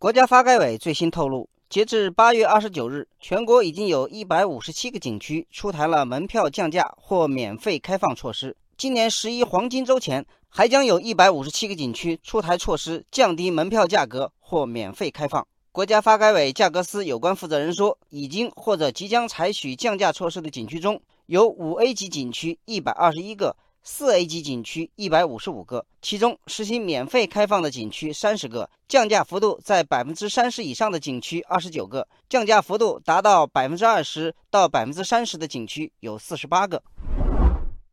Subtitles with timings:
[0.00, 8.56] 国家发改委最新透露，截至八月二十九日，全国已经有一百五十七个景区出台了门票降价或免费开放措施。
[8.76, 15.44] 今年十一黄金周前，还将有一百五十七个景区出台措施，降低门票价格或免费开放。
[15.72, 23.56] 国家发改委价格司有关负责人说，已经或者即将采取降价措施的景区中有五 A 级景区一百二十一个。
[23.82, 36.82] 四 A 级景区一百五十五个，其中实行免费开放的景区三十个，降价幅度在百分之三十以上的景区二十九个，降价幅度达到百分之二十到百分之三十的景区有四十八个。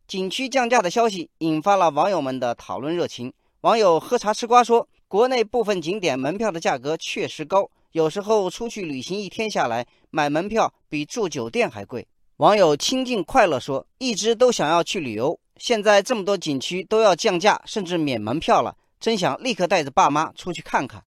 [0.08, 3.34] 景区降价的消息引发了网友们的讨论热情。
[3.62, 12.06] 网友喝茶吃瓜说，国内部分景点门票的价格确实高，有时候出去旅行一天下来，买门票比住酒店还贵。
[12.38, 15.40] 网友清静快乐说，一直都想要去旅游。
[15.58, 21.04] 现在这么多景区都要降价，甚至免门票了，真想立刻带着爸妈出去看看。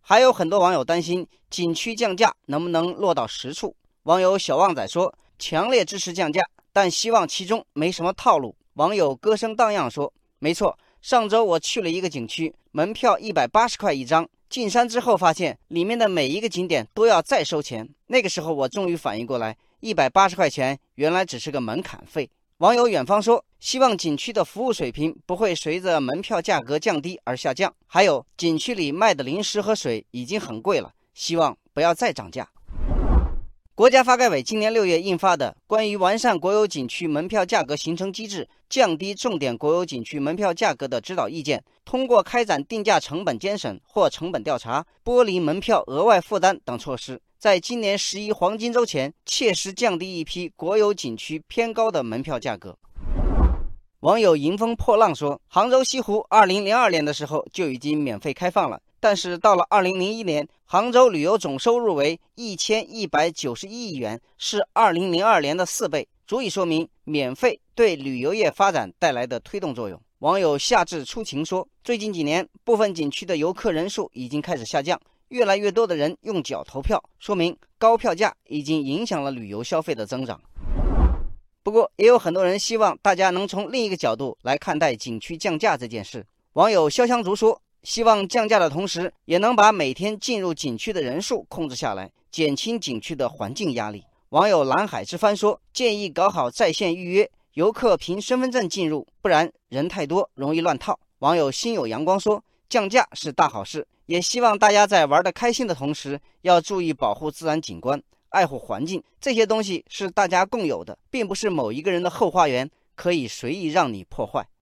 [0.00, 3.74] 还有很多网友担心景区降价能不能落到实处。
[4.04, 6.42] 网友小旺仔说：“强烈支持降价，
[6.72, 17.88] 但希望其中没什么套路。”网友歌声荡漾说：“没错，上周我去了一个景区，门票一百八十块一张，进山之后发现里面的每一个景点都要再收钱。
[18.06, 27.74] 那个时候我终于反应过来，一百八十块钱原来只是个门槛费。”网友远方说：“希望景区的服务水平不会随着门票价格降低而下降。
[27.84, 32.48] 还有，景区里卖的零食和水已经很贵了，希望不要再涨价。”
[33.76, 47.20] 国家发改委今年六月印发的《关于完善国有景区门票价格形成机制、降低重点国有景区门票价格的指导意见》，通过开展定价成本监审或成本调查、剥离门票额外负担等措施。
[47.36, 52.78] 在今年十一黄金周前，切实降低一批国有景区偏高的门票价格。
[54.00, 74.98] 网友迎风破浪说：“杭州西湖二零零二年的时候就已经免费开放了，但是到了二零零一年，杭州旅游总收入为一千一百九十一亿元，是二零零二年的四倍，足以说明免费对旅游业发展带来的推动作用。”网友夏至初晴说：“最近几年，部分景区的游客人数已经开始下降。”
[75.28, 80.40] 越来越多的人用脚投票，说明高票价已经影响了旅游消费的增长。
[81.62, 86.24] 不过，也有很多人希望大家能从另一个角度来看待景区降价这件事。
[86.54, 109.02] 网友潇湘竹说：“希望降价的同时，也能把每天进入景区的人数控制下来，减轻景区的环境压力。”网友蓝海之帆说：“建议搞好在线预约，游客凭身份证进入，不然人太多容易乱套。”网友心有阳光说：“降价是大好事。”也希望大家在玩得开心的同时，要注意保护自然景观，爱护环境。
[109.20, 114.46] 这些东西是大家共有的，并不是某一个人的后花园，可以随意让你破坏。